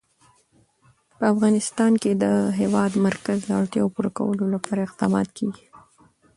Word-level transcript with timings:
په 1.17 1.23
افغانستان 1.33 1.91
کې 2.01 2.11
د 2.15 2.17
د 2.23 2.25
هېواد 2.59 2.91
مرکز 3.07 3.37
د 3.45 3.49
اړتیاوو 3.61 3.93
پوره 3.95 4.11
کولو 4.17 4.45
لپاره 4.55 4.79
اقدامات 4.87 5.27
کېږي. 5.37 5.65